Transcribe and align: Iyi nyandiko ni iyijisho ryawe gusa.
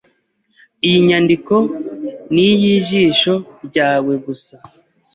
Iyi 0.87 0.97
nyandiko 1.07 1.55
ni 2.33 2.43
iyijisho 2.53 3.33
ryawe 3.65 4.13
gusa. 4.25 4.53